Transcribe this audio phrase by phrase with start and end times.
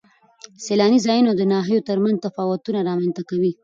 [0.65, 3.51] سیلاني ځایونه د ناحیو ترمنځ تفاوتونه رامنځ ته کوي.